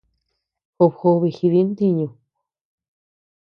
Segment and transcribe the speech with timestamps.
[0.77, 2.07] Job jobe jidi ntiñu.